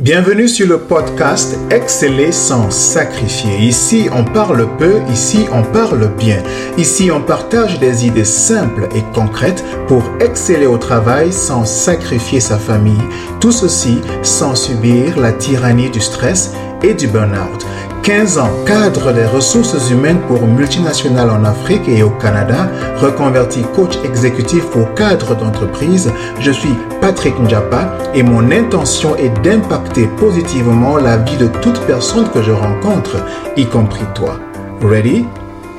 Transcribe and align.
Bienvenue 0.00 0.48
sur 0.48 0.66
le 0.66 0.78
podcast 0.78 1.58
Exceller 1.70 2.32
sans 2.32 2.70
sacrifier. 2.70 3.58
Ici, 3.58 4.08
on 4.10 4.24
parle 4.24 4.66
peu, 4.78 5.02
ici, 5.12 5.44
on 5.52 5.62
parle 5.62 6.08
bien. 6.16 6.42
Ici, 6.78 7.10
on 7.10 7.20
partage 7.20 7.78
des 7.80 8.06
idées 8.06 8.24
simples 8.24 8.88
et 8.96 9.02
concrètes 9.12 9.62
pour 9.88 10.02
exceller 10.20 10.64
au 10.64 10.78
travail 10.78 11.34
sans 11.34 11.66
sacrifier 11.66 12.40
sa 12.40 12.56
famille. 12.56 13.02
Tout 13.40 13.52
ceci 13.52 13.98
sans 14.22 14.54
subir 14.54 15.18
la 15.18 15.34
tyrannie 15.34 15.90
du 15.90 16.00
stress 16.00 16.54
et 16.82 16.94
du 16.94 17.06
burn-out. 17.06 17.66
15 18.02 18.38
ans, 18.38 18.50
cadre 18.66 19.12
des 19.12 19.26
ressources 19.26 19.90
humaines 19.90 20.20
pour 20.26 20.46
multinationales 20.46 21.28
en 21.28 21.44
Afrique 21.44 21.86
et 21.86 22.02
au 22.02 22.10
Canada, 22.10 22.68
reconverti 22.96 23.62
coach 23.74 23.98
exécutif 24.04 24.64
pour 24.70 24.94
cadres 24.94 25.36
d'entreprise, 25.36 26.10
je 26.40 26.50
suis 26.50 26.74
Patrick 27.00 27.38
Njapa 27.38 27.92
et 28.14 28.22
mon 28.22 28.50
intention 28.50 29.16
est 29.16 29.28
d'impacter 29.42 30.06
positivement 30.18 30.96
la 30.96 31.18
vie 31.18 31.36
de 31.36 31.48
toute 31.62 31.78
personne 31.80 32.30
que 32.30 32.42
je 32.42 32.52
rencontre, 32.52 33.16
y 33.56 33.66
compris 33.66 34.06
toi. 34.14 34.40
Ready? 34.82 35.26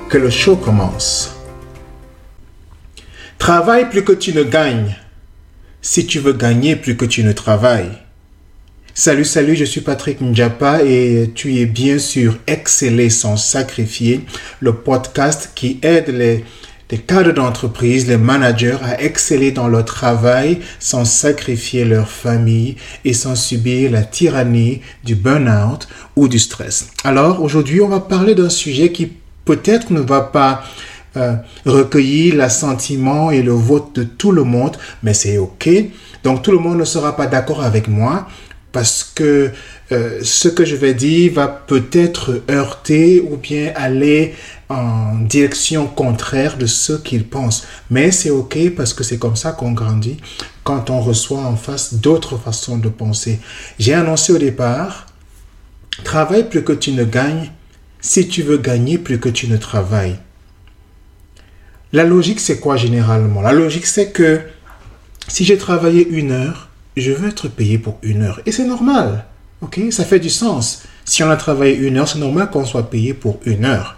Que 0.09 0.19
le 0.19 0.29
show 0.29 0.55
commence. 0.55 1.35
Travaille 3.39 3.89
plus 3.89 4.03
que 4.03 4.13
tu 4.13 4.33
ne 4.33 4.43
gagnes. 4.43 4.95
Si 5.81 6.05
tu 6.05 6.19
veux 6.19 6.33
gagner 6.33 6.75
plus 6.75 6.95
que 6.95 7.05
tu 7.05 7.23
ne 7.23 7.31
travailles. 7.31 7.97
Salut, 8.93 9.23
salut, 9.23 9.55
je 9.55 9.63
suis 9.63 9.79
Patrick 9.79 10.19
Njapa 10.19 10.83
et 10.83 11.31
tu 11.33 11.55
es 11.55 11.65
bien 11.65 11.97
sûr 11.97 12.37
Exceller 12.45 13.09
sans 13.09 13.37
sacrifier, 13.37 14.25
le 14.59 14.73
podcast 14.73 15.51
qui 15.55 15.79
aide 15.81 16.09
les, 16.09 16.43
cadres 17.07 17.31
d'entreprise, 17.31 18.09
les 18.09 18.17
managers 18.17 18.75
à 18.83 19.01
exceller 19.01 19.53
dans 19.53 19.69
leur 19.69 19.85
travail 19.85 20.59
sans 20.79 21.05
sacrifier 21.05 21.85
leur 21.85 22.09
famille 22.09 22.75
et 23.05 23.13
sans 23.13 23.35
subir 23.35 23.91
la 23.91 24.03
tyrannie 24.03 24.81
du 25.05 25.15
burn-out 25.15 25.87
ou 26.17 26.27
du 26.27 26.37
stress. 26.37 26.89
Alors 27.05 27.41
aujourd'hui, 27.41 27.79
on 27.79 27.87
va 27.87 28.01
parler 28.01 28.35
d'un 28.35 28.49
sujet 28.49 28.91
qui 28.91 29.13
peut-être 29.45 29.93
ne 29.93 30.01
va 30.01 30.19
pas 30.19 30.65
euh, 31.15 31.35
recueillir 31.65 32.35
l'assentiment 32.35 33.31
et 33.31 33.41
le 33.41 33.53
vote 33.53 33.95
de 33.95 34.03
tout 34.03 34.33
le 34.33 34.43
monde, 34.43 34.75
mais 35.01 35.13
c'est 35.13 35.37
ok. 35.37 35.69
Donc 36.25 36.43
tout 36.43 36.51
le 36.51 36.59
monde 36.59 36.77
ne 36.77 36.85
sera 36.85 37.15
pas 37.15 37.27
d'accord 37.27 37.63
avec 37.63 37.87
moi, 37.87 38.27
parce 38.71 39.03
que 39.03 39.51
euh, 39.91 40.19
ce 40.23 40.47
que 40.47 40.63
je 40.65 40.75
vais 40.75 40.93
dire 40.93 41.33
va 41.33 41.47
peut-être 41.47 42.41
heurter 42.49 43.21
ou 43.21 43.37
bien 43.37 43.73
aller 43.75 44.33
en 44.69 45.15
direction 45.15 45.87
contraire 45.87 46.57
de 46.57 46.65
ce 46.65 46.93
qu'ils 46.93 47.25
pensent. 47.25 47.67
Mais 47.89 48.11
c'est 48.11 48.29
OK 48.29 48.57
parce 48.75 48.93
que 48.93 49.03
c'est 49.03 49.17
comme 49.17 49.35
ça 49.35 49.51
qu'on 49.51 49.73
grandit 49.73 50.17
quand 50.63 50.89
on 50.89 51.01
reçoit 51.01 51.41
en 51.41 51.55
face 51.55 51.95
d'autres 51.95 52.37
façons 52.37 52.77
de 52.77 52.89
penser. 52.89 53.39
J'ai 53.79 53.93
annoncé 53.93 54.31
au 54.31 54.37
départ, 54.37 55.07
travaille 56.03 56.47
plus 56.47 56.63
que 56.63 56.73
tu 56.73 56.93
ne 56.93 57.03
gagnes 57.03 57.51
si 57.99 58.27
tu 58.27 58.41
veux 58.41 58.57
gagner 58.57 58.97
plus 58.97 59.19
que 59.19 59.29
tu 59.29 59.47
ne 59.47 59.57
travailles. 59.57 60.17
La 61.93 62.05
logique, 62.05 62.39
c'est 62.39 62.59
quoi 62.59 62.77
généralement? 62.77 63.41
La 63.41 63.51
logique, 63.51 63.85
c'est 63.85 64.11
que 64.11 64.41
si 65.27 65.43
j'ai 65.43 65.57
travaillé 65.57 66.07
une 66.07 66.31
heure, 66.31 66.70
je 66.97 67.11
veux 67.11 67.29
être 67.29 67.47
payé 67.47 67.77
pour 67.77 67.97
une 68.01 68.23
heure. 68.23 68.41
Et 68.45 68.51
c'est 68.51 68.65
normal. 68.65 69.25
OK? 69.61 69.79
Ça 69.91 70.03
fait 70.03 70.19
du 70.19 70.29
sens. 70.29 70.83
Si 71.05 71.23
on 71.23 71.29
a 71.29 71.37
travaillé 71.37 71.75
une 71.75 71.97
heure, 71.97 72.07
c'est 72.07 72.19
normal 72.19 72.49
qu'on 72.49 72.65
soit 72.65 72.89
payé 72.89 73.13
pour 73.13 73.39
une 73.45 73.65
heure. 73.65 73.97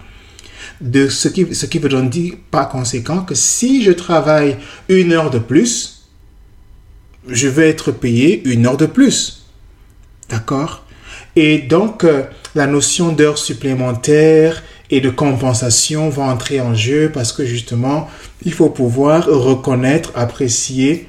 De 0.81 1.08
ce 1.08 1.27
qui, 1.27 1.53
ce 1.55 1.66
qui 1.66 1.80
veut 1.80 1.89
dire 2.08 2.35
par 2.52 2.69
conséquent 2.69 3.22
que 3.22 3.35
si 3.35 3.83
je 3.83 3.91
travaille 3.91 4.58
une 4.89 5.13
heure 5.13 5.30
de 5.30 5.39
plus, 5.39 6.08
je 7.27 7.47
vais 7.47 7.69
être 7.69 7.91
payé 7.91 8.41
une 8.45 8.66
heure 8.66 8.77
de 8.77 8.85
plus. 8.85 9.45
D'accord? 10.30 10.85
Et 11.35 11.59
donc, 11.59 12.03
euh, 12.03 12.23
la 12.55 12.67
notion 12.67 13.11
d'heure 13.11 13.38
supplémentaire 13.38 14.63
et 14.89 15.02
de 15.02 15.09
compensation 15.09 16.09
va 16.09 16.23
entrer 16.23 16.61
en 16.61 16.75
jeu 16.75 17.09
parce 17.11 17.31
que 17.31 17.45
justement, 17.45 18.09
il 18.45 18.53
faut 18.53 18.69
pouvoir 18.69 19.25
reconnaître, 19.25 20.12
apprécier 20.16 21.07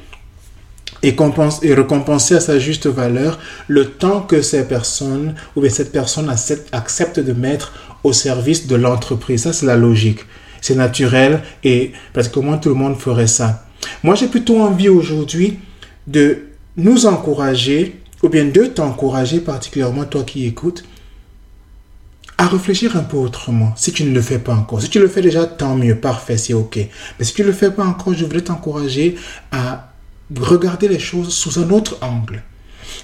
et, 1.05 1.75
récompenser 1.75 2.35
à 2.35 2.41
sa 2.41 2.59
juste 2.59 2.87
valeur 2.87 3.39
le 3.69 3.91
temps 3.91 4.23
que 4.23 4.43
ces 4.43 4.67
personnes 4.67 5.35
ou 5.55 5.61
bien 5.61 5.71
cette 5.71 5.93
personne 5.93 6.29
accepte, 6.29 7.21
de 7.21 7.33
mettre 7.33 7.73
au 8.03 8.13
service 8.13 8.67
de 8.67 8.77
l'entreprise. 8.77 9.43
Ça, 9.43 9.53
c'est 9.53 9.67
la 9.67 9.77
logique. 9.77 10.21
C'est 10.61 10.75
naturel 10.75 11.43
et 11.63 11.93
parce 12.15 12.29
que 12.29 12.35
comment 12.35 12.57
tout 12.57 12.71
le 12.71 12.75
monde 12.75 12.97
ferait 12.97 13.27
ça. 13.27 13.67
Moi, 14.03 14.15
j'ai 14.15 14.29
plutôt 14.29 14.61
envie 14.61 14.89
aujourd'hui 14.89 15.59
de 16.07 16.39
nous 16.77 17.07
encourager 17.07 18.01
ou 18.23 18.29
bien 18.29 18.47
de 18.47 18.65
t'encourager 18.65 19.41
particulièrement 19.41 20.05
toi 20.05 20.23
qui 20.25 20.47
écoutes 20.47 20.85
à 22.39 22.47
réfléchir 22.47 22.97
un 22.97 23.03
peu 23.03 23.19
autrement 23.19 23.75
si 23.77 23.93
tu 23.93 24.05
ne 24.05 24.15
le 24.15 24.23
fais 24.23 24.39
pas 24.39 24.55
encore. 24.55 24.81
Si 24.81 24.89
tu 24.89 24.99
le 24.99 25.09
fais 25.09 25.21
déjà, 25.21 25.45
tant 25.45 25.77
mieux, 25.77 25.97
parfait, 25.97 26.39
c'est 26.39 26.55
ok. 26.55 26.79
Mais 27.19 27.25
si 27.25 27.35
tu 27.35 27.43
ne 27.43 27.49
le 27.49 27.53
fais 27.53 27.71
pas 27.71 27.85
encore, 27.85 28.15
je 28.15 28.25
voudrais 28.25 28.41
t'encourager 28.41 29.17
à 29.53 29.94
regarder 30.37 30.89
les 30.89 30.99
choses 30.99 31.33
sous 31.35 31.59
un 31.59 31.71
autre 31.71 31.99
angle 32.01 32.43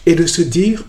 et 0.07 0.15
de 0.15 0.27
se 0.27 0.43
dire, 0.43 0.85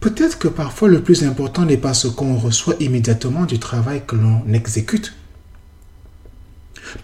peut-être 0.00 0.38
que 0.38 0.48
parfois 0.48 0.88
le 0.88 1.02
plus 1.02 1.24
important 1.24 1.64
n'est 1.64 1.76
pas 1.76 1.94
ce 1.94 2.08
qu'on 2.08 2.36
reçoit 2.36 2.76
immédiatement 2.80 3.44
du 3.44 3.58
travail 3.58 4.02
que 4.06 4.16
l'on 4.16 4.42
exécute. 4.52 5.14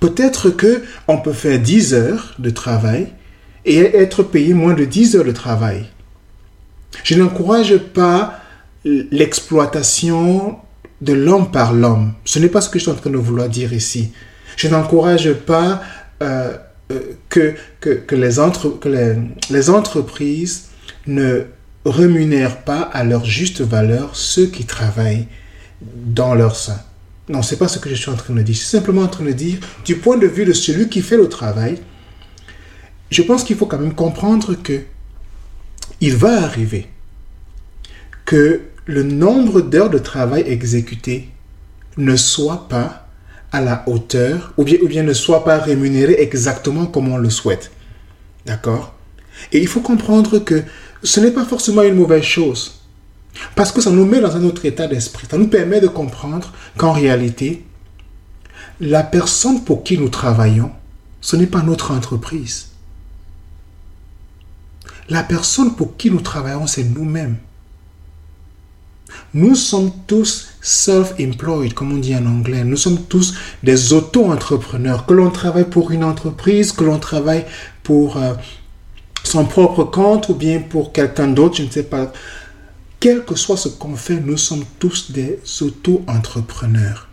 Peut-être 0.00 0.50
que 0.50 0.82
on 1.09 1.19
peut 1.19 1.32
faire 1.32 1.59
10 1.59 1.94
heures 1.94 2.34
de 2.38 2.50
travail 2.50 3.09
et 3.65 3.78
être 3.78 4.22
payé 4.22 4.55
moins 4.55 4.75
de 4.75 4.84
10 4.84 5.16
heures 5.16 5.25
de 5.25 5.32
travail. 5.32 5.87
Je 7.03 7.15
n'encourage 7.16 7.76
pas 7.76 8.41
l'exploitation 8.84 10.59
de 11.00 11.12
l'homme 11.12 11.50
par 11.50 11.72
l'homme. 11.72 12.15
Ce 12.25 12.38
n'est 12.38 12.49
pas 12.49 12.61
ce 12.61 12.69
que 12.69 12.78
je 12.78 12.84
suis 12.84 12.93
en 12.93 12.97
train 12.97 13.11
de 13.11 13.19
vouloir 13.19 13.49
dire 13.49 13.72
ici. 13.72 14.12
Je 14.56 14.69
n'encourage 14.69 15.32
pas 15.32 15.82
euh, 16.22 16.56
euh, 16.93 17.15
que, 17.28 17.55
que, 17.81 18.15
les, 18.15 18.39
entre, 18.39 18.69
que 18.69 18.89
les, 19.50 19.71
entreprises 19.71 20.69
ne 21.06 21.45
rémunèrent 21.87 22.62
pas 22.62 22.81
à 22.81 23.05
leur 23.05 23.25
juste 23.25 23.61
valeur 23.61 24.17
ceux 24.17 24.47
qui 24.47 24.65
travaillent 24.65 25.28
dans 25.81 26.34
leur 26.34 26.56
sein. 26.56 26.81
Non, 27.28 27.43
c'est 27.43 27.56
pas 27.56 27.69
ce 27.69 27.78
que 27.78 27.89
je 27.89 27.94
suis 27.94 28.11
en 28.11 28.17
train 28.17 28.34
de 28.34 28.43
dire. 28.43 28.55
Je 28.55 28.61
suis 28.61 28.69
simplement 28.69 29.03
en 29.03 29.09
train 29.09 29.25
de 29.25 29.33
dire, 29.33 29.59
du 29.84 29.97
point 29.97 30.19
de 30.19 30.27
vue 30.27 30.44
de 30.44 30.53
celui 30.53 30.89
qui 30.89 31.00
fait 31.00 31.17
le 31.17 31.28
travail, 31.28 31.78
je 33.11 33.23
pense 33.23 33.44
qu'il 33.44 33.56
faut 33.56 33.67
quand 33.67 33.78
même 33.78 33.94
comprendre 33.94 34.55
que 34.55 34.83
il 36.00 36.17
va 36.17 36.43
arriver 36.43 36.89
que 38.25 38.62
le 38.87 39.03
nombre 39.03 39.61
d'heures 39.61 39.91
de 39.91 39.99
travail 39.99 40.44
exécutées 40.47 41.31
ne 41.97 42.17
soit 42.17 42.69
pas 42.69 43.04
la 43.61 43.85
hauteur 43.87 44.53
ou 44.57 44.65
bien, 44.65 44.79
ou 44.83 44.89
bien 44.89 45.03
ne 45.03 45.13
soit 45.13 45.45
pas 45.45 45.59
rémunéré 45.59 46.17
exactement 46.19 46.87
comme 46.87 47.13
on 47.13 47.17
le 47.17 47.31
souhaite. 47.31 47.71
D'accord? 48.47 48.95
Et 49.53 49.61
il 49.61 49.69
faut 49.69 49.81
comprendre 49.81 50.39
que 50.39 50.63
ce 51.03 51.21
n'est 51.21 51.31
pas 51.31 51.45
forcément 51.45 51.83
une 51.83 51.95
mauvaise 51.95 52.23
chose. 52.23 52.81
Parce 53.55 53.73
que 53.73 53.81
ça 53.81 53.91
nous 53.91 54.07
met 54.07 54.21
dans 54.21 54.37
un 54.37 54.45
autre 54.45 54.65
état 54.65 54.87
d'esprit. 54.87 55.27
Ça 55.31 55.39
nous 55.39 55.49
permet 55.49 55.81
de 55.81 55.89
comprendre 55.89 56.53
qu'en 56.77 56.93
réalité, 56.93 57.65
la 58.81 59.03
personne 59.03 59.65
pour 59.65 59.83
qui 59.83 59.99
nous 59.99 60.09
travaillons, 60.09 60.71
ce 61.21 61.37
n'est 61.37 61.47
pas 61.47 61.63
notre 61.63 61.93
entreprise. 61.93 62.69
La 65.09 65.23
personne 65.23 65.77
pour 65.77 65.97
qui 65.97 66.11
nous 66.11 66.21
travaillons, 66.21 66.67
c'est 66.67 66.85
nous-mêmes. 66.85 67.37
Nous 69.35 69.55
sommes 69.55 69.93
tous 70.07 70.54
self-employed, 70.65 71.75
comme 71.75 71.93
on 71.93 71.99
dit 71.99 72.17
en 72.17 72.27
anglais. 72.27 72.65
Nous 72.65 72.79
sommes 72.79 73.03
tous 73.03 73.35
des 73.63 73.93
auto-entrepreneurs, 73.93 75.07
que 75.07 75.13
l'on 75.13 75.31
travaille 75.31 75.69
pour 75.69 75.93
une 75.93 76.03
entreprise, 76.03 76.73
que 76.73 76.85
l'on 76.85 76.99
travaille 76.99 77.45
pour 77.83 78.17
euh, 78.17 78.33
son 79.23 79.45
propre 79.45 79.85
compte 79.85 80.31
ou 80.31 80.35
bien 80.35 80.61
pour 80.61 80.93
quelqu'un 80.93 81.29
d'autre, 81.29 81.57
je 81.59 81.65
ne 81.65 81.71
sais 81.71 81.85
pas. 81.85 82.13
Quel 82.99 83.25
que 83.25 83.35
soit 83.35 83.59
ce 83.59 83.69
qu'on 83.69 83.94
fait, 83.94 84.21
nous 84.21 84.38
sommes 84.38 84.65
tous 84.79 85.12
des 85.12 85.38
auto-entrepreneurs. 85.61 87.09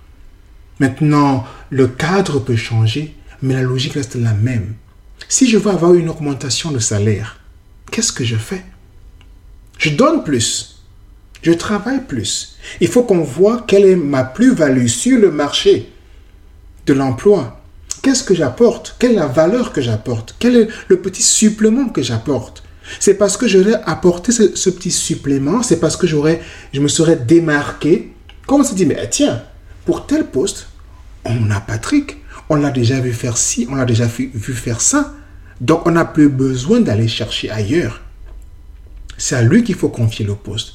Maintenant, 0.80 1.46
le 1.70 1.88
cadre 1.88 2.40
peut 2.40 2.56
changer, 2.56 3.16
mais 3.42 3.56
la 3.56 3.64
logique 3.64 3.94
reste 3.94 4.16
la 4.16 4.34
même. 4.34 4.76
Si 5.28 5.50
je 5.50 5.58
veux 5.58 5.72
avoir 5.72 5.94
une 5.94 6.10
augmentation 6.10 6.72
de 6.72 6.80
salaire, 6.80 7.40
qu'est-ce 7.92 8.14
que 8.14 8.24
je 8.24 8.38
fais? 8.38 8.64
Je 9.78 9.90
donne 9.90 10.24
plus 10.24 10.71
je 11.42 11.52
travaille 11.52 12.02
plus. 12.02 12.58
Il 12.80 12.88
faut 12.88 13.04
qu'on 13.04 13.24
voit 13.24 13.64
quelle 13.68 13.86
est 13.86 13.96
ma 13.96 14.24
plus-value 14.24 14.88
sur 14.88 15.20
le 15.20 15.32
marché 15.32 15.90
de 16.86 16.94
l'emploi. 16.94 17.62
Qu'est-ce 18.02 18.24
que 18.24 18.34
j'apporte? 18.34 18.96
Quelle 19.00 19.12
est 19.12 19.16
la 19.16 19.28
valeur 19.28 19.74
que 19.74 19.82
j'apporte? 19.82 20.36
Quel 20.40 20.56
est 20.56 20.68
le 20.88 20.98
petit 21.02 21.22
supplément 21.22 21.90
que 21.90 22.02
j'apporte? 22.02 22.64
C'est 23.00 23.14
parce 23.14 23.38
que 23.38 23.48
j'aurais 23.48 23.80
apporté 23.86 24.32
ce, 24.32 24.70
petit 24.70 24.92
supplément, 24.92 25.62
c'est 25.64 25.80
parce 25.80 25.96
que 25.96 26.08
j'aurais, 26.08 26.42
je 26.74 26.82
me 26.82 26.88
serais 26.88 27.16
démarqué. 27.16 28.14
Comme 28.48 28.62
on 28.62 28.64
se 28.64 28.74
dit, 28.74 28.86
mais 28.86 29.08
tiens, 29.10 29.44
pour 29.86 30.08
tel 30.08 30.26
poste, 30.26 30.68
on 31.26 31.52
a 31.52 31.62
Patrick, 31.62 32.18
on 32.50 32.56
l'a 32.56 32.72
déjà 32.72 33.00
vu 33.00 33.14
faire 33.14 33.38
ci, 33.38 33.68
on 33.70 33.76
l'a 33.76 33.86
déjà 33.86 34.06
vu 34.06 34.54
faire 34.54 34.82
ça. 34.82 35.14
Donc 35.62 35.86
on 35.86 35.92
n'a 35.92 36.06
plus 36.06 36.28
besoin 36.28 36.82
d'aller 36.82 37.08
chercher 37.08 37.52
ailleurs. 37.52 38.02
C'est 39.18 39.36
à 39.36 39.44
lui 39.44 39.64
qu'il 39.64 39.76
faut 39.76 39.90
confier 39.90 40.26
le 40.26 40.34
poste. 40.34 40.74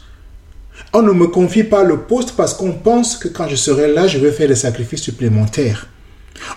On 0.93 1.03
ne 1.03 1.13
me 1.13 1.27
confie 1.27 1.65
pas 1.65 1.83
le 1.83 2.03
poste 2.03 2.33
parce 2.37 2.55
qu'on 2.55 2.73
pense 2.73 3.17
que 3.17 3.29
quand 3.29 3.49
je 3.49 3.57
serai 3.57 3.93
là, 3.93 4.07
je 4.07 4.19
vais 4.19 4.33
faire 4.33 4.49
des 4.49 4.55
sacrifices 4.55 5.03
supplémentaires. 5.03 5.89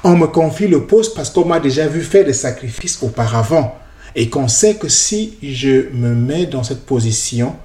On 0.04 0.16
me 0.16 0.28
confie 0.28 0.68
le 0.68 0.86
poste 0.86 1.16
parce 1.16 1.30
qu'on 1.30 1.46
m'a 1.46 1.60
déjà 1.60 1.88
vu 1.88 2.02
faire 2.02 2.26
des 2.26 2.34
sacrifices 2.34 3.02
auparavant 3.02 3.78
et 4.16 4.30
qu'on 4.30 4.48
sait 4.48 4.76
que 4.76 4.88
si 4.88 5.38
je 5.42 5.90
me 5.94 6.14
mets 6.16 6.46
dans 6.46 6.64
cette 6.64 6.86
position, 6.86 7.56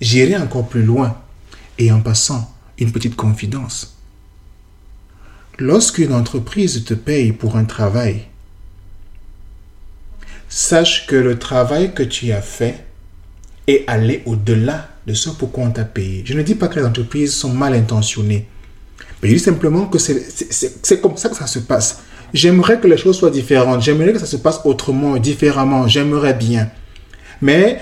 j'irai 0.00 0.36
encore 0.36 0.68
plus 0.68 0.82
loin. 0.82 1.16
Et 1.78 1.92
en 1.92 2.00
passant, 2.00 2.50
une 2.78 2.92
petite 2.92 3.16
confidence. 3.16 3.96
Lorsqu'une 5.58 6.12
entreprise 6.12 6.84
te 6.84 6.94
paye 6.94 7.32
pour 7.32 7.56
un 7.56 7.64
travail, 7.64 8.26
sache 10.48 11.06
que 11.06 11.16
le 11.16 11.38
travail 11.38 11.94
que 11.94 12.02
tu 12.02 12.32
as 12.32 12.42
fait 12.42 12.84
est 13.66 13.84
allé 13.86 14.22
au-delà 14.26 14.88
de 15.06 15.14
ce 15.14 15.30
pourquoi 15.30 15.64
on 15.64 15.70
t'a 15.70 15.84
payé. 15.84 16.22
Je 16.24 16.34
ne 16.34 16.42
dis 16.42 16.54
pas 16.54 16.68
que 16.68 16.80
les 16.80 16.86
entreprises 16.86 17.34
sont 17.34 17.52
mal 17.52 17.74
intentionnées, 17.74 18.46
mais 19.22 19.28
je 19.28 19.34
dis 19.34 19.40
simplement 19.40 19.86
que 19.86 19.98
c'est 19.98 21.00
comme 21.00 21.16
ça 21.16 21.28
que 21.28 21.36
ça 21.36 21.46
se 21.46 21.60
passe. 21.60 22.00
J'aimerais 22.34 22.80
que 22.80 22.88
les 22.88 22.96
choses 22.96 23.16
soient 23.16 23.30
différentes, 23.30 23.82
j'aimerais 23.82 24.12
que 24.12 24.18
ça 24.18 24.26
se 24.26 24.36
passe 24.36 24.60
autrement, 24.64 25.16
différemment, 25.16 25.86
j'aimerais 25.86 26.34
bien. 26.34 26.70
Mais 27.40 27.80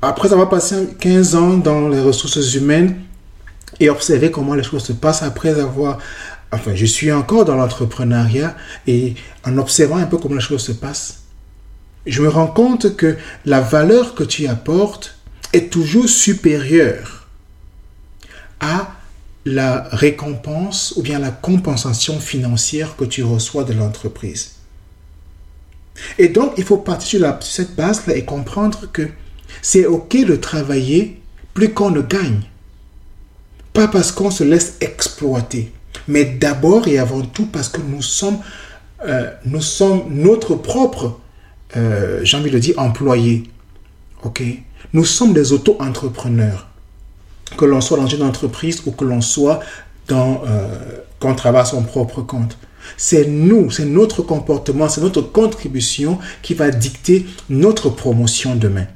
après 0.00 0.32
avoir 0.32 0.48
passé 0.48 0.76
15 0.98 1.34
ans 1.34 1.54
dans 1.58 1.88
les 1.88 2.00
ressources 2.00 2.54
humaines 2.54 2.96
et 3.80 3.90
observer 3.90 4.30
comment 4.30 4.54
les 4.54 4.62
choses 4.62 4.84
se 4.84 4.92
passent, 4.92 5.22
après 5.22 5.60
avoir 5.60 5.98
enfin, 6.54 6.74
je 6.74 6.86
suis 6.86 7.10
encore 7.12 7.44
dans 7.44 7.56
l'entrepreneuriat 7.56 8.56
et 8.86 9.14
en 9.44 9.58
observant 9.58 9.96
un 9.96 10.06
peu 10.06 10.18
comment 10.18 10.36
les 10.36 10.40
choses 10.40 10.62
se 10.62 10.72
passent, 10.72 11.22
je 12.06 12.22
me 12.22 12.28
rends 12.28 12.46
compte 12.46 12.96
que 12.96 13.16
la 13.44 13.60
valeur 13.60 14.14
que 14.14 14.24
tu 14.24 14.46
apportes 14.46 15.16
est 15.54 15.70
toujours 15.70 16.08
supérieure 16.08 17.28
à 18.60 18.94
la 19.44 19.88
récompense 19.90 20.94
ou 20.96 21.02
bien 21.02 21.18
la 21.18 21.30
compensation 21.30 22.18
financière 22.18 22.96
que 22.96 23.04
tu 23.04 23.22
reçois 23.22 23.64
de 23.64 23.74
l'entreprise. 23.74 24.52
Et 26.18 26.28
donc, 26.28 26.54
il 26.56 26.64
faut 26.64 26.78
partir 26.78 27.20
sur, 27.20 27.42
cette 27.42 27.76
base-là 27.76 28.16
et 28.16 28.24
comprendre 28.24 28.90
que 28.92 29.08
c'est 29.62 29.86
OK 29.86 30.16
de 30.16 30.36
travailler 30.36 31.20
plus 31.52 31.72
qu'on 31.72 31.90
ne 31.90 32.00
gagne. 32.00 32.40
Pas 33.72 33.88
parce 33.88 34.12
qu'on 34.12 34.30
se 34.30 34.44
laisse 34.44 34.76
exploiter, 34.80 35.72
mais 36.08 36.24
d'abord 36.24 36.88
et 36.88 36.98
avant 36.98 37.22
tout 37.22 37.46
parce 37.46 37.68
que 37.68 37.80
nous 37.80 38.02
sommes, 38.02 38.38
euh, 39.06 39.30
nous 39.44 39.60
sommes 39.60 40.04
notre 40.10 40.54
propre 40.54 41.20
euh, 41.76 42.20
j'ai 42.22 42.36
envie 42.36 42.50
de 42.50 42.58
dire, 42.58 42.78
employés. 42.78 43.44
OK? 44.24 44.42
Nous 44.92 45.04
sommes 45.04 45.32
des 45.32 45.52
auto-entrepreneurs. 45.52 46.68
Que 47.56 47.64
l'on 47.64 47.80
soit 47.80 47.98
dans 47.98 48.06
une 48.06 48.22
entreprise 48.22 48.82
ou 48.86 48.92
que 48.92 49.04
l'on 49.04 49.20
soit 49.20 49.60
dans, 50.08 50.42
euh, 50.46 50.98
qu'on 51.20 51.34
travaille 51.34 51.62
à 51.62 51.66
son 51.66 51.82
propre 51.82 52.22
compte. 52.22 52.56
C'est 52.96 53.26
nous, 53.26 53.70
c'est 53.70 53.84
notre 53.84 54.22
comportement, 54.22 54.88
c'est 54.88 55.00
notre 55.00 55.22
contribution 55.22 56.18
qui 56.42 56.54
va 56.54 56.70
dicter 56.70 57.26
notre 57.48 57.90
promotion 57.90 58.56
demain. 58.56 58.86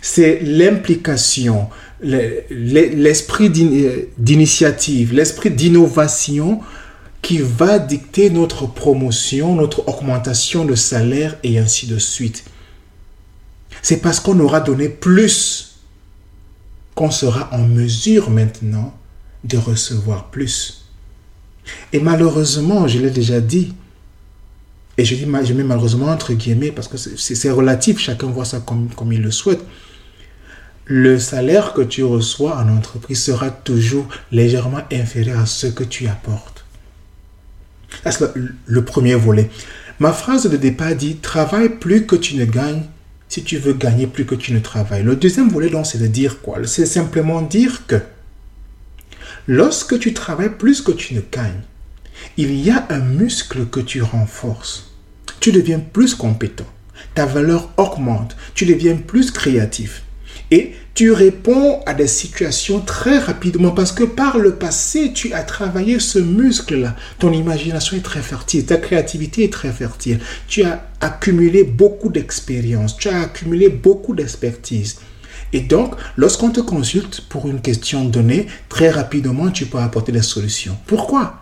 C'est 0.00 0.40
l'implication, 0.42 1.68
l'esprit 2.00 3.50
d'initiative, 3.50 5.12
l'esprit 5.12 5.50
d'innovation 5.50 6.60
qui 7.20 7.38
va 7.38 7.78
dicter 7.78 8.30
notre 8.30 8.66
promotion, 8.66 9.54
notre 9.54 9.86
augmentation 9.88 10.64
de 10.64 10.74
salaire 10.74 11.36
et 11.44 11.58
ainsi 11.58 11.86
de 11.86 11.98
suite. 11.98 12.44
C'est 13.82 13.98
parce 13.98 14.20
qu'on 14.20 14.38
aura 14.38 14.60
donné 14.60 14.88
plus 14.88 15.80
qu'on 16.94 17.10
sera 17.10 17.48
en 17.52 17.66
mesure 17.66 18.30
maintenant 18.30 18.96
de 19.44 19.58
recevoir 19.58 20.30
plus. 20.30 20.86
Et 21.92 22.00
malheureusement, 22.00 22.86
je 22.86 22.98
l'ai 22.98 23.10
déjà 23.10 23.40
dit, 23.40 23.74
et 24.98 25.04
je 25.04 25.14
dis 25.14 25.26
mets 25.26 25.64
malheureusement 25.64 26.08
entre 26.08 26.34
guillemets 26.34 26.70
parce 26.70 26.86
que 26.86 26.96
c'est 26.96 27.50
relatif, 27.50 27.98
chacun 27.98 28.26
voit 28.28 28.44
ça 28.44 28.60
comme, 28.60 28.88
comme 28.94 29.12
il 29.12 29.22
le 29.22 29.30
souhaite. 29.30 29.64
Le 30.84 31.18
salaire 31.18 31.72
que 31.72 31.80
tu 31.80 32.04
reçois 32.04 32.56
en 32.56 32.68
entreprise 32.68 33.22
sera 33.22 33.50
toujours 33.50 34.06
légèrement 34.30 34.82
inférieur 34.92 35.40
à 35.40 35.46
ce 35.46 35.68
que 35.68 35.84
tu 35.84 36.08
apportes. 36.08 36.64
C'est 38.04 38.20
le 38.66 38.84
premier 38.84 39.14
volet. 39.14 39.50
Ma 39.98 40.12
phrase 40.12 40.48
de 40.48 40.56
départ 40.56 40.94
dit 40.94 41.16
Travaille 41.16 41.68
plus 41.68 42.06
que 42.06 42.16
tu 42.16 42.36
ne 42.36 42.44
gagnes 42.44 42.82
si 43.32 43.42
tu 43.44 43.56
veux 43.56 43.72
gagner 43.72 44.06
plus 44.06 44.26
que 44.26 44.34
tu 44.34 44.52
ne 44.52 44.58
travailles. 44.58 45.04
Le 45.04 45.16
deuxième 45.16 45.48
volet, 45.48 45.70
donc, 45.70 45.86
c'est 45.86 45.96
de 45.96 46.06
dire 46.06 46.42
quoi? 46.42 46.58
C'est 46.66 46.84
simplement 46.84 47.40
dire 47.40 47.86
que 47.86 47.98
lorsque 49.46 49.98
tu 49.98 50.12
travailles 50.12 50.58
plus 50.58 50.82
que 50.82 50.92
tu 50.92 51.14
ne 51.14 51.22
gagnes, 51.22 51.62
il 52.36 52.54
y 52.54 52.70
a 52.70 52.86
un 52.90 52.98
muscle 52.98 53.64
que 53.68 53.80
tu 53.80 54.02
renforces. 54.02 54.92
Tu 55.40 55.50
deviens 55.50 55.78
plus 55.78 56.14
compétent. 56.14 56.66
Ta 57.14 57.24
valeur 57.24 57.70
augmente. 57.78 58.36
Tu 58.52 58.66
deviens 58.66 58.96
plus 58.96 59.30
créatif. 59.30 60.02
Et 60.50 60.74
tu 60.94 61.10
réponds 61.10 61.80
à 61.86 61.94
des 61.94 62.06
situations 62.06 62.80
très 62.80 63.18
rapidement 63.18 63.70
parce 63.70 63.92
que 63.92 64.04
par 64.04 64.38
le 64.38 64.56
passé, 64.56 65.12
tu 65.14 65.32
as 65.32 65.42
travaillé 65.42 65.98
ce 65.98 66.18
muscle-là. 66.18 66.94
Ton 67.18 67.32
imagination 67.32 67.96
est 67.96 68.04
très 68.04 68.20
fertile, 68.20 68.66
ta 68.66 68.76
créativité 68.76 69.44
est 69.44 69.52
très 69.52 69.72
fertile. 69.72 70.20
Tu 70.48 70.62
as 70.64 70.84
accumulé 71.00 71.64
beaucoup 71.64 72.10
d'expérience, 72.10 72.98
tu 72.98 73.08
as 73.08 73.22
accumulé 73.22 73.70
beaucoup 73.70 74.14
d'expertise. 74.14 74.98
Et 75.54 75.60
donc, 75.60 75.94
lorsqu'on 76.16 76.50
te 76.50 76.60
consulte 76.60 77.22
pour 77.28 77.48
une 77.48 77.62
question 77.62 78.04
donnée, 78.04 78.46
très 78.68 78.90
rapidement, 78.90 79.50
tu 79.50 79.66
peux 79.66 79.78
apporter 79.78 80.12
des 80.12 80.22
solutions. 80.22 80.76
Pourquoi? 80.86 81.40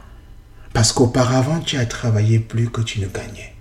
Parce 0.72 0.92
qu'auparavant, 0.92 1.60
tu 1.60 1.76
as 1.76 1.86
travaillé 1.86 2.38
plus 2.38 2.70
que 2.70 2.82
tu 2.82 3.00
ne 3.00 3.06
gagnais. 3.06 3.54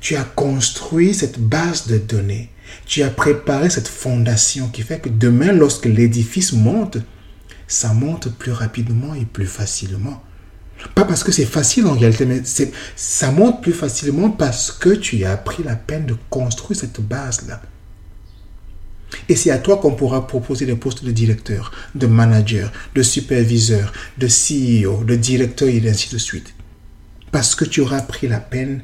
Tu 0.00 0.16
as 0.16 0.24
construit 0.24 1.12
cette 1.12 1.38
base 1.38 1.86
de 1.86 1.98
données 1.98 2.50
tu 2.86 3.02
as 3.02 3.10
préparé 3.10 3.70
cette 3.70 3.88
fondation 3.88 4.68
qui 4.68 4.82
fait 4.82 5.00
que 5.00 5.08
demain, 5.08 5.52
lorsque 5.52 5.86
l'édifice 5.86 6.52
monte, 6.52 6.98
ça 7.66 7.92
monte 7.92 8.32
plus 8.36 8.52
rapidement 8.52 9.14
et 9.14 9.24
plus 9.24 9.46
facilement. 9.46 10.22
Pas 10.94 11.04
parce 11.04 11.24
que 11.24 11.32
c'est 11.32 11.44
facile 11.44 11.86
en 11.86 11.92
réalité, 11.92 12.24
mais 12.24 12.42
ça 12.96 13.30
monte 13.32 13.62
plus 13.62 13.72
facilement 13.72 14.30
parce 14.30 14.70
que 14.70 14.90
tu 14.90 15.24
as 15.24 15.36
pris 15.36 15.62
la 15.62 15.76
peine 15.76 16.06
de 16.06 16.16
construire 16.30 16.78
cette 16.78 17.00
base-là. 17.00 17.60
Et 19.28 19.36
c'est 19.36 19.50
à 19.50 19.58
toi 19.58 19.78
qu'on 19.78 19.94
pourra 19.94 20.26
proposer 20.26 20.66
des 20.66 20.76
postes 20.76 21.04
de 21.04 21.10
directeur, 21.10 21.72
de 21.94 22.06
manager, 22.06 22.70
de 22.94 23.02
superviseur, 23.02 23.92
de 24.18 24.26
CEO, 24.26 25.04
de 25.04 25.16
directeur 25.16 25.68
et 25.68 25.82
ainsi 25.88 26.12
de 26.12 26.18
suite. 26.18 26.54
Parce 27.32 27.54
que 27.54 27.64
tu 27.64 27.80
auras 27.80 28.02
pris 28.02 28.28
la 28.28 28.40
peine 28.40 28.82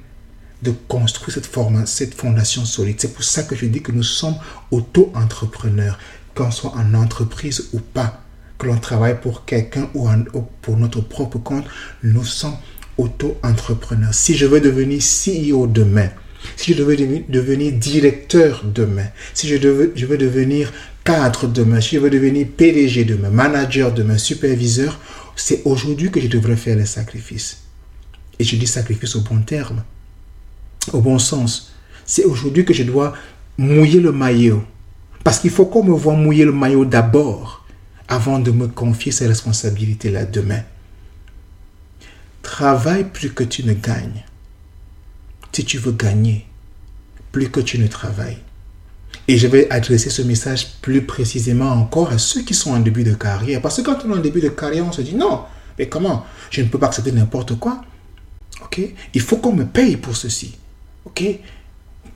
de 0.64 0.72
construire 0.88 1.32
cette, 1.34 1.48
cette 1.86 2.14
fondation 2.14 2.64
solide. 2.64 2.96
C'est 2.98 3.12
pour 3.12 3.22
ça 3.22 3.42
que 3.42 3.54
je 3.54 3.66
dis 3.66 3.82
que 3.82 3.92
nous 3.92 4.02
sommes 4.02 4.36
auto-entrepreneurs, 4.70 5.98
qu'on 6.34 6.50
soit 6.50 6.74
en 6.74 6.94
entreprise 6.94 7.68
ou 7.72 7.80
pas, 7.80 8.22
que 8.58 8.66
l'on 8.66 8.78
travaille 8.78 9.20
pour 9.20 9.44
quelqu'un 9.44 9.88
ou, 9.94 10.08
pour 10.62 10.76
notre 10.76 11.00
propre 11.02 11.38
compte, 11.38 11.66
nous 12.02 12.24
sommes 12.24 12.56
auto-entrepreneurs. 12.96 14.14
Si 14.14 14.34
je 14.34 14.46
veux 14.46 14.60
devenir 14.60 15.00
CEO 15.00 15.66
demain, 15.66 16.08
si 16.56 16.74
je 16.74 16.82
veux 16.82 16.96
devenir 16.96 17.72
directeur 17.72 18.64
demain, 18.64 19.06
si 19.34 19.48
je, 19.48 19.56
veux, 19.56 19.92
je 19.94 20.06
veux 20.06 20.18
devenir 20.18 20.72
cadre 21.04 21.46
demain, 21.46 21.80
si 21.80 21.96
je 21.96 22.00
veux 22.00 22.10
devenir 22.10 22.46
PDG 22.56 23.04
demain, 23.04 23.30
manager 23.30 23.92
demain, 23.92 24.18
superviseur, 24.18 24.98
c'est 25.36 25.62
aujourd'hui 25.64 26.10
que 26.10 26.20
je 26.20 26.28
devrais 26.28 26.56
faire 26.56 26.76
les 26.76 26.86
sacrifices. 26.86 27.58
Et 28.38 28.44
je 28.44 28.56
dis 28.56 28.66
sacrifice 28.66 29.14
au 29.16 29.20
bon 29.20 29.42
terme 29.42 29.84
au 30.92 31.00
bon 31.00 31.18
sens. 31.18 31.72
C'est 32.06 32.24
aujourd'hui 32.24 32.64
que 32.64 32.74
je 32.74 32.82
dois 32.82 33.14
mouiller 33.56 34.00
le 34.00 34.12
maillot. 34.12 34.64
Parce 35.22 35.38
qu'il 35.38 35.50
faut 35.50 35.66
qu'on 35.66 35.84
me 35.84 35.94
voit 35.94 36.14
mouiller 36.14 36.44
le 36.44 36.52
maillot 36.52 36.84
d'abord 36.84 37.64
avant 38.08 38.38
de 38.38 38.50
me 38.50 38.68
confier 38.68 39.12
ces 39.12 39.26
responsabilités-là 39.26 40.26
demain. 40.26 40.62
Travaille 42.42 43.04
plus 43.04 43.32
que 43.32 43.44
tu 43.44 43.64
ne 43.64 43.72
gagnes. 43.72 44.24
Si 45.52 45.64
tu 45.64 45.78
veux 45.78 45.92
gagner, 45.92 46.46
plus 47.32 47.48
que 47.48 47.60
tu 47.60 47.78
ne 47.78 47.86
travailles. 47.86 48.38
Et 49.28 49.38
je 49.38 49.46
vais 49.46 49.70
adresser 49.70 50.10
ce 50.10 50.20
message 50.20 50.74
plus 50.82 51.02
précisément 51.02 51.70
encore 51.70 52.10
à 52.10 52.18
ceux 52.18 52.42
qui 52.42 52.52
sont 52.52 52.72
en 52.72 52.80
début 52.80 53.04
de 53.04 53.14
carrière. 53.14 53.62
Parce 53.62 53.78
que 53.78 53.82
quand 53.82 54.04
on 54.04 54.10
est 54.10 54.18
en 54.18 54.20
début 54.20 54.40
de 54.40 54.50
carrière, 54.50 54.84
on 54.86 54.92
se 54.92 55.00
dit 55.00 55.14
non, 55.14 55.44
mais 55.78 55.88
comment? 55.88 56.26
Je 56.50 56.60
ne 56.60 56.68
peux 56.68 56.78
pas 56.78 56.88
accepter 56.88 57.12
n'importe 57.12 57.58
quoi. 57.58 57.82
Ok? 58.62 58.80
Il 59.14 59.20
faut 59.20 59.38
qu'on 59.38 59.54
me 59.54 59.64
paye 59.64 59.96
pour 59.96 60.16
ceci. 60.16 60.56
OK 61.04 61.38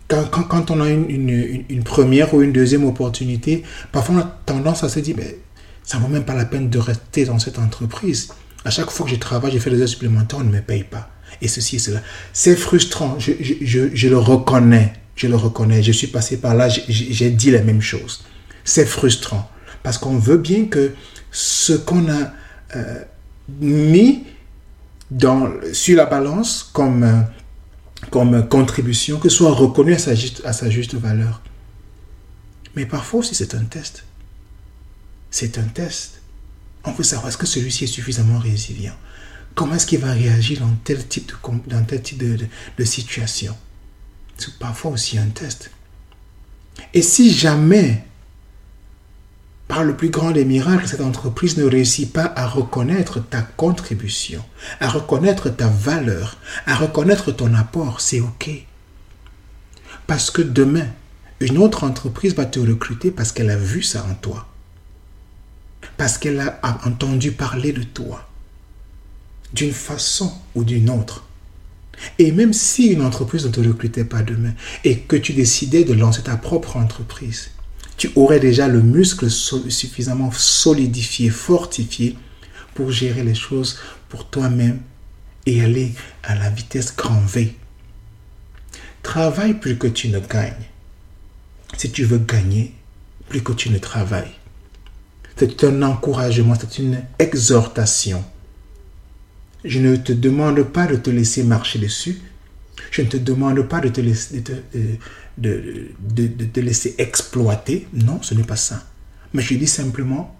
quand, 0.08 0.70
on 0.70 0.80
a 0.80 0.88
une, 0.88 1.82
première 1.84 2.32
ou 2.32 2.42
une 2.42 2.52
deuxième 2.52 2.84
opportunité, 2.84 3.62
parfois 3.92 4.14
on 4.14 4.18
a 4.18 4.40
tendance 4.46 4.82
à 4.82 4.88
se 4.88 5.00
dire, 5.00 5.14
mais 5.18 5.38
ça 5.84 5.98
ne 5.98 6.02
vaut 6.02 6.08
même 6.08 6.24
pas 6.24 6.34
la 6.34 6.46
peine 6.46 6.70
de 6.70 6.78
rester 6.78 7.26
dans 7.26 7.38
cette 7.38 7.58
entreprise. 7.58 8.28
À 8.64 8.70
chaque 8.70 8.90
fois 8.90 9.06
que 9.06 9.12
je 9.12 9.18
travaille, 9.18 9.52
je 9.52 9.58
fais 9.58 9.70
des 9.70 9.82
heures 9.82 9.88
supplémentaires, 9.88 10.38
on 10.40 10.44
ne 10.44 10.50
me 10.50 10.60
paye 10.60 10.84
pas. 10.84 11.10
Et 11.42 11.48
ceci 11.48 11.76
et 11.76 11.78
cela. 11.78 12.00
C'est 12.32 12.56
frustrant, 12.56 13.18
je, 13.18 14.08
le 14.08 14.16
reconnais. 14.16 14.94
Je 15.14 15.26
le 15.26 15.36
reconnais. 15.36 15.82
Je 15.82 15.92
suis 15.92 16.06
passé 16.06 16.38
par 16.38 16.54
là. 16.54 16.68
J'ai 16.68 17.30
dit 17.30 17.50
les 17.50 17.60
mêmes 17.60 17.82
choses. 17.82 18.24
C'est 18.64 18.86
frustrant. 18.86 19.48
Parce 19.82 19.98
qu'on 19.98 20.18
veut 20.18 20.38
bien 20.38 20.64
que 20.64 20.92
ce 21.30 21.74
qu'on 21.74 22.08
a 22.08 22.32
euh, 22.76 23.04
mis 23.60 24.24
dans, 25.10 25.50
sur 25.72 25.96
la 25.96 26.06
balance 26.06 26.68
comme, 26.72 27.02
euh, 27.04 27.20
comme 28.10 28.48
contribution, 28.48 29.18
que 29.18 29.28
soit 29.28 29.52
reconnu 29.52 29.94
à 29.94 29.98
sa, 29.98 30.14
juste, 30.14 30.42
à 30.44 30.52
sa 30.52 30.70
juste 30.70 30.94
valeur. 30.94 31.42
Mais 32.74 32.86
parfois 32.86 33.20
aussi, 33.20 33.34
c'est 33.34 33.54
un 33.54 33.64
test. 33.64 34.04
C'est 35.30 35.58
un 35.58 35.64
test. 35.64 36.20
On 36.84 36.92
veut 36.92 37.04
savoir 37.04 37.28
est-ce 37.28 37.36
que 37.36 37.46
celui-ci 37.46 37.84
est 37.84 37.88
suffisamment 37.88 38.38
résilient? 38.38 38.96
Comment 39.54 39.74
est-ce 39.74 39.86
qu'il 39.86 39.98
va 39.98 40.12
réagir 40.12 40.60
dans 40.60 40.72
tel 40.84 41.06
type 41.06 41.26
de, 41.26 41.34
dans 41.68 41.84
tel 41.84 42.02
type 42.02 42.18
de, 42.18 42.38
de 42.78 42.84
situation? 42.84 43.56
C'est 44.36 44.56
parfois 44.58 44.92
aussi 44.92 45.18
un 45.18 45.26
test. 45.26 45.70
Et 46.94 47.02
si 47.02 47.32
jamais 47.32 48.04
par 49.68 49.84
le 49.84 49.94
plus 49.94 50.08
grand 50.08 50.30
des 50.30 50.46
miracles, 50.46 50.88
cette 50.88 51.02
entreprise 51.02 51.58
ne 51.58 51.64
réussit 51.64 52.10
pas 52.10 52.32
à 52.34 52.46
reconnaître 52.46 53.20
ta 53.20 53.42
contribution, 53.42 54.42
à 54.80 54.88
reconnaître 54.88 55.50
ta 55.50 55.68
valeur, 55.68 56.38
à 56.66 56.74
reconnaître 56.74 57.32
ton 57.32 57.52
apport, 57.52 58.00
c'est 58.00 58.20
OK. 58.20 58.50
Parce 60.06 60.30
que 60.30 60.40
demain, 60.40 60.86
une 61.40 61.58
autre 61.58 61.84
entreprise 61.84 62.34
va 62.34 62.46
te 62.46 62.58
recruter 62.58 63.10
parce 63.10 63.30
qu'elle 63.30 63.50
a 63.50 63.58
vu 63.58 63.82
ça 63.82 64.06
en 64.10 64.14
toi. 64.14 64.48
Parce 65.98 66.16
qu'elle 66.16 66.40
a 66.40 66.58
entendu 66.86 67.32
parler 67.32 67.72
de 67.72 67.82
toi. 67.82 68.26
D'une 69.52 69.72
façon 69.72 70.32
ou 70.54 70.64
d'une 70.64 70.88
autre. 70.88 71.24
Et 72.18 72.32
même 72.32 72.54
si 72.54 72.86
une 72.86 73.02
entreprise 73.02 73.44
ne 73.44 73.50
te 73.50 73.60
recrutait 73.60 74.04
pas 74.04 74.22
demain 74.22 74.52
et 74.84 75.00
que 75.00 75.16
tu 75.16 75.34
décidais 75.34 75.84
de 75.84 75.92
lancer 75.92 76.22
ta 76.22 76.36
propre 76.36 76.76
entreprise, 76.76 77.50
tu 77.98 78.10
aurais 78.14 78.40
déjà 78.40 78.68
le 78.68 78.80
muscle 78.80 79.28
suffisamment 79.28 80.30
solidifié, 80.30 81.30
fortifié 81.30 82.16
pour 82.74 82.92
gérer 82.92 83.24
les 83.24 83.34
choses 83.34 83.78
pour 84.08 84.30
toi-même 84.30 84.80
et 85.44 85.62
aller 85.62 85.92
à 86.22 86.36
la 86.36 86.48
vitesse 86.48 86.94
grand 86.94 87.20
V. 87.20 87.56
Travaille 89.02 89.54
plus 89.54 89.76
que 89.76 89.88
tu 89.88 90.08
ne 90.08 90.20
gagnes. 90.20 90.68
Si 91.76 91.90
tu 91.90 92.04
veux 92.04 92.18
gagner, 92.18 92.72
plus 93.28 93.42
que 93.42 93.52
tu 93.52 93.68
ne 93.70 93.78
travailles. 93.78 94.32
C'est 95.36 95.64
un 95.64 95.82
encouragement, 95.82 96.54
c'est 96.58 96.78
une 96.78 97.02
exhortation. 97.18 98.24
Je 99.64 99.80
ne 99.80 99.96
te 99.96 100.12
demande 100.12 100.62
pas 100.62 100.86
de 100.86 100.96
te 100.96 101.10
laisser 101.10 101.42
marcher 101.42 101.80
dessus. 101.80 102.20
Je 102.92 103.02
ne 103.02 103.08
te 103.08 103.16
demande 103.16 103.60
pas 103.62 103.80
de 103.80 103.88
te 103.88 104.00
laisser, 104.00 104.40
de, 104.40 104.62
te 105.40 106.60
laisser 106.60 106.94
exploiter. 106.98 107.88
Non, 107.92 108.22
ce 108.22 108.34
n'est 108.34 108.44
pas 108.44 108.56
ça. 108.56 108.84
Mais 109.32 109.42
je 109.42 109.54
dis 109.54 109.66
simplement, 109.66 110.36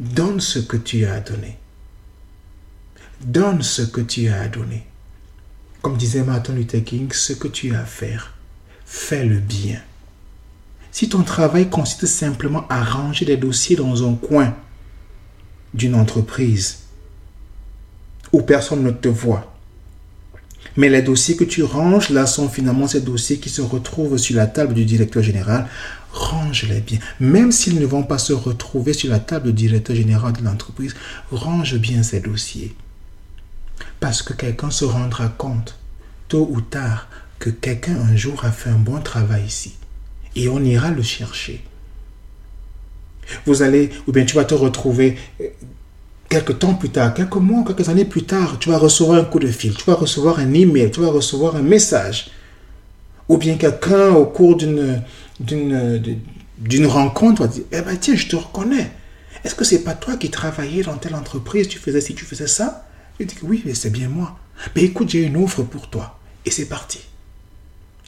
donne 0.00 0.40
ce 0.40 0.58
que 0.58 0.76
tu 0.76 1.04
as 1.04 1.14
à 1.14 1.20
donner. 1.20 1.58
Donne 3.20 3.62
ce 3.62 3.82
que 3.82 4.00
tu 4.00 4.28
as 4.28 4.40
à 4.40 4.48
donner. 4.48 4.86
Comme 5.82 5.96
disait 5.96 6.22
Martin 6.22 6.54
Luther 6.54 6.82
King, 6.82 7.12
ce 7.12 7.32
que 7.32 7.48
tu 7.48 7.74
as 7.74 7.80
à 7.80 7.84
faire, 7.84 8.34
fais 8.86 9.24
le 9.24 9.38
bien. 9.38 9.80
Si 10.90 11.08
ton 11.08 11.22
travail 11.22 11.68
consiste 11.68 12.06
simplement 12.06 12.66
à 12.68 12.82
ranger 12.82 13.24
des 13.24 13.36
dossiers 13.36 13.76
dans 13.76 14.08
un 14.08 14.14
coin 14.14 14.54
d'une 15.74 15.94
entreprise 15.96 16.84
où 18.32 18.42
personne 18.42 18.82
ne 18.82 18.90
te 18.92 19.08
voit, 19.08 19.53
mais 20.76 20.88
les 20.88 21.02
dossiers 21.02 21.36
que 21.36 21.44
tu 21.44 21.62
ranges 21.62 22.10
là 22.10 22.26
sont 22.26 22.48
finalement 22.48 22.88
ces 22.88 23.00
dossiers 23.00 23.38
qui 23.38 23.48
se 23.48 23.62
retrouvent 23.62 24.16
sur 24.18 24.36
la 24.36 24.46
table 24.46 24.74
du 24.74 24.84
directeur 24.84 25.22
général. 25.22 25.68
Range-les 26.12 26.80
bien. 26.80 26.98
Même 27.20 27.52
s'ils 27.52 27.80
ne 27.80 27.86
vont 27.86 28.04
pas 28.04 28.18
se 28.18 28.32
retrouver 28.32 28.92
sur 28.92 29.10
la 29.10 29.18
table 29.18 29.48
du 29.52 29.68
directeur 29.68 29.96
général 29.96 30.32
de 30.32 30.44
l'entreprise, 30.44 30.94
range 31.30 31.76
bien 31.78 32.02
ces 32.02 32.20
dossiers. 32.20 32.74
Parce 34.00 34.22
que 34.22 34.32
quelqu'un 34.32 34.70
se 34.70 34.84
rendra 34.84 35.28
compte, 35.28 35.78
tôt 36.28 36.48
ou 36.50 36.60
tard, 36.60 37.08
que 37.38 37.50
quelqu'un 37.50 37.96
un 37.96 38.16
jour 38.16 38.44
a 38.44 38.50
fait 38.50 38.70
un 38.70 38.78
bon 38.78 39.00
travail 39.00 39.44
ici. 39.46 39.74
Et 40.36 40.48
on 40.48 40.62
ira 40.62 40.90
le 40.90 41.02
chercher. 41.02 41.64
Vous 43.46 43.62
allez, 43.62 43.90
ou 44.06 44.12
bien 44.12 44.24
tu 44.24 44.36
vas 44.36 44.44
te 44.44 44.54
retrouver 44.54 45.18
quelques 46.28 46.58
temps 46.58 46.74
plus 46.74 46.90
tard, 46.90 47.14
quelques 47.14 47.36
mois, 47.36 47.64
quelques 47.64 47.88
années 47.88 48.04
plus 48.04 48.24
tard, 48.24 48.58
tu 48.58 48.70
vas 48.70 48.78
recevoir 48.78 49.18
un 49.18 49.24
coup 49.24 49.38
de 49.38 49.46
fil, 49.46 49.74
tu 49.74 49.84
vas 49.84 49.94
recevoir 49.94 50.38
un 50.38 50.52
email, 50.52 50.90
tu 50.90 51.00
vas 51.00 51.10
recevoir 51.10 51.56
un 51.56 51.62
message. 51.62 52.30
Ou 53.28 53.38
bien 53.38 53.56
quelqu'un 53.56 54.10
au 54.10 54.26
cours 54.26 54.56
d'une, 54.56 55.02
rencontre 56.86 57.42
va 57.42 57.48
dire, 57.48 57.64
eh 57.72 57.80
ben 57.80 57.96
tiens, 57.96 58.16
je 58.16 58.26
te 58.26 58.36
reconnais. 58.36 58.90
Est-ce 59.44 59.54
que 59.54 59.64
c'est 59.64 59.84
pas 59.84 59.94
toi 59.94 60.16
qui 60.16 60.30
travaillais 60.30 60.82
dans 60.82 60.96
telle 60.96 61.14
entreprise, 61.14 61.68
tu 61.68 61.78
faisais 61.78 62.00
ci, 62.00 62.14
tu 62.14 62.24
faisais 62.24 62.46
ça? 62.46 62.86
Je 63.18 63.24
dis 63.24 63.34
oui, 63.42 63.62
c'est 63.74 63.90
bien 63.90 64.08
moi. 64.08 64.38
Mais 64.74 64.82
écoute, 64.82 65.10
j'ai 65.10 65.22
une 65.22 65.36
offre 65.36 65.62
pour 65.62 65.88
toi. 65.88 66.18
Et 66.44 66.50
c'est 66.50 66.66
parti. 66.66 67.00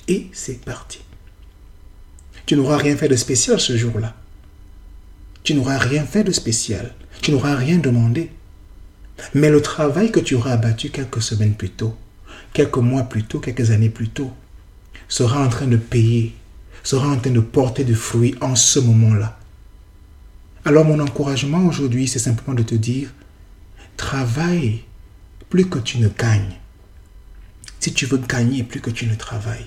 Et 0.09 0.29
c'est 0.33 0.65
parti. 0.65 1.01
Tu 2.45 2.57
n'auras 2.57 2.77
rien 2.77 2.97
fait 2.97 3.09
de 3.09 3.17
spécial 3.17 3.59
ce 3.59 3.77
jour-là. 3.77 4.15
Tu 5.43 5.55
n'auras 5.55 5.79
rien 5.79 6.05
fait 6.05 6.25
de 6.25 6.33
spécial. 6.33 6.95
Tu 7.23 7.33
n'auras 7.33 7.57
rien 7.57 7.79
demandé. 7.79 8.31
Mais 9.35 9.51
le 9.51 9.63
travail 9.63 10.13
que 10.13 10.21
tu 10.21 10.35
auras 10.35 10.53
abattu 10.53 10.91
quelques 10.91 11.23
semaines 11.23 11.55
plus 11.55 11.71
tôt, 11.71 11.97
quelques 12.53 12.77
mois 12.77 13.05
plus 13.05 13.25
tôt, 13.25 13.41
quelques 13.41 13.71
années 13.71 13.91
plus 13.91 14.09
tôt, 14.09 14.33
sera 15.09 15.45
en 15.45 15.49
train 15.49 15.67
de 15.67 15.77
payer, 15.77 16.35
sera 16.83 17.09
en 17.09 17.19
train 17.19 17.31
de 17.31 17.41
porter 17.41 17.85
du 17.85 17.95
fruits 17.95 18.35
en 18.41 18.55
ce 18.55 18.79
moment-là. 18.79 19.39
Alors 20.65 20.85
mon 20.85 21.01
encouragement 21.01 21.65
aujourd'hui, 21.67 22.09
c'est 22.09 22.19
simplement 22.19 22.55
de 22.55 22.63
te 22.63 22.75
dire, 22.75 23.09
travaille 23.97 24.83
plus 25.49 25.69
que 25.69 25.79
tu 25.79 25.99
ne 25.99 26.09
gagnes. 26.09 26.57
Si 27.81 27.93
tu 27.93 28.07
veux 28.07 28.19
gagner 28.19 28.65
plus 28.65 28.81
que 28.81 28.91
tu 28.91 29.07
ne 29.07 29.15
travailles. 29.15 29.67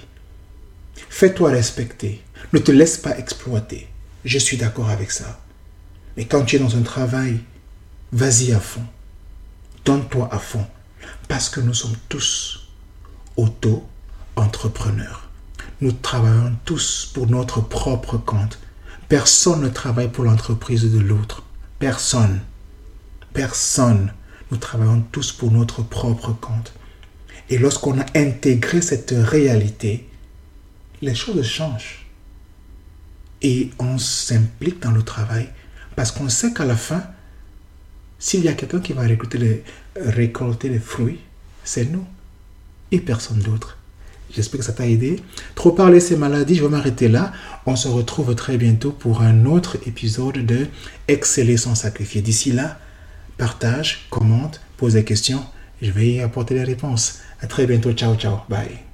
Fais-toi 1.09 1.51
respecter. 1.51 2.21
Ne 2.51 2.59
te 2.59 2.71
laisse 2.71 2.97
pas 2.97 3.17
exploiter. 3.17 3.87
Je 4.25 4.37
suis 4.37 4.57
d'accord 4.57 4.89
avec 4.89 5.11
ça. 5.11 5.39
Mais 6.17 6.25
quand 6.25 6.43
tu 6.43 6.55
es 6.55 6.59
dans 6.59 6.75
un 6.75 6.81
travail, 6.81 7.39
vas-y 8.11 8.51
à 8.51 8.59
fond. 8.59 8.85
Donne-toi 9.85 10.29
à 10.31 10.39
fond. 10.39 10.65
Parce 11.27 11.49
que 11.49 11.61
nous 11.61 11.73
sommes 11.73 11.95
tous 12.09 12.67
auto-entrepreneurs. 13.37 15.29
Nous 15.81 15.93
travaillons 15.93 16.55
tous 16.65 17.09
pour 17.13 17.27
notre 17.27 17.61
propre 17.61 18.17
compte. 18.17 18.59
Personne 19.07 19.61
ne 19.61 19.69
travaille 19.69 20.09
pour 20.09 20.25
l'entreprise 20.25 20.83
de 20.83 20.99
l'autre. 20.99 21.43
Personne. 21.79 22.41
Personne. 23.33 24.13
Nous 24.51 24.57
travaillons 24.57 25.03
tous 25.11 25.31
pour 25.31 25.51
notre 25.51 25.83
propre 25.83 26.33
compte. 26.33 26.73
Et 27.49 27.57
lorsqu'on 27.57 27.99
a 27.99 28.05
intégré 28.15 28.81
cette 28.81 29.13
réalité, 29.15 30.07
les 31.01 31.15
choses 31.15 31.43
changent. 31.43 32.05
Et 33.41 33.71
on 33.79 33.97
s'implique 33.97 34.81
dans 34.81 34.91
le 34.91 35.03
travail 35.03 35.49
parce 35.99 36.13
qu'on 36.13 36.29
sait 36.29 36.53
qu'à 36.53 36.63
la 36.63 36.77
fin, 36.77 37.03
s'il 38.19 38.41
y 38.45 38.47
a 38.47 38.53
quelqu'un 38.53 38.79
qui 38.79 38.93
va 38.93 39.01
récolter 39.01 39.37
les, 40.69 40.79
fruits, 40.79 41.19
c'est 41.65 41.91
nous 41.91 42.05
et 42.89 43.01
personne 43.01 43.39
d'autre. 43.39 43.77
J'espère 44.33 44.61
que 44.61 44.65
ça 44.65 44.71
t'a 44.71 44.87
aidé. 44.87 45.21
Trop 45.55 45.73
parler 45.73 45.99
ces 45.99 46.15
maladies, 46.15 46.55
je 46.55 46.63
vais 46.63 46.69
m'arrêter 46.69 47.09
là. 47.09 47.33
On 47.65 47.75
se 47.75 47.89
retrouve 47.89 48.33
très 48.33 48.57
bientôt 48.57 48.93
pour 48.93 49.21
un 49.21 49.45
autre 49.45 49.75
épisode 49.87 50.37
de 50.37 50.67
Exceller 51.09 51.57
sans 51.57 51.75
sacrifier. 51.75 52.21
D'ici 52.21 52.53
là, 52.53 52.79
partage, 53.37 54.07
commente, 54.09 54.61
pose 54.77 54.93
des 54.93 55.03
questions. 55.03 55.43
Je 55.81 55.91
vais 55.91 56.11
y 56.11 56.21
apporter 56.21 56.53
les 56.53 56.63
réponses. 56.63 57.19
À 57.41 57.47
très 57.47 57.67
bientôt. 57.67 57.91
Ciao, 57.91 58.15
ciao. 58.15 58.37
Bye. 58.47 58.88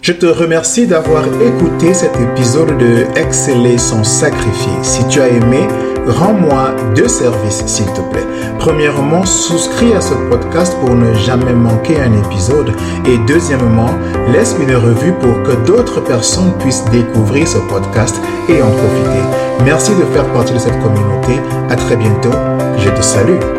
Je 0.00 0.12
te 0.12 0.26
remercie 0.26 0.86
d'avoir 0.86 1.24
écouté 1.26 1.92
cet 1.92 2.12
épisode 2.20 2.78
de 2.78 3.04
Exceller 3.16 3.78
sans 3.78 4.04
sacrifier. 4.04 4.72
Si 4.82 5.06
tu 5.08 5.20
as 5.20 5.28
aimé, 5.28 5.66
rends-moi 6.06 6.70
deux 6.94 7.08
services 7.08 7.64
s'il 7.66 7.86
te 7.86 8.00
plaît. 8.12 8.24
Premièrement, 8.58 9.26
souscris 9.26 9.92
à 9.92 10.00
ce 10.00 10.14
podcast 10.30 10.74
pour 10.80 10.94
ne 10.94 11.12
jamais 11.14 11.52
manquer 11.52 12.00
un 12.00 12.12
épisode. 12.24 12.72
Et 13.06 13.18
deuxièmement, 13.26 13.90
laisse 14.32 14.54
une 14.60 14.74
revue 14.76 15.12
pour 15.12 15.42
que 15.42 15.52
d'autres 15.66 16.00
personnes 16.00 16.52
puissent 16.60 16.84
découvrir 16.90 17.46
ce 17.46 17.58
podcast 17.58 18.16
et 18.48 18.62
en 18.62 18.70
profiter. 18.70 19.22
Merci 19.64 19.92
de 19.96 20.04
faire 20.14 20.26
partie 20.32 20.54
de 20.54 20.58
cette 20.58 20.80
communauté. 20.80 21.34
À 21.68 21.76
très 21.76 21.96
bientôt. 21.96 22.32
Je 22.78 22.88
te 22.90 23.02
salue. 23.02 23.57